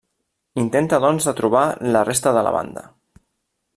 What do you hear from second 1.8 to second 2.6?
la resta de la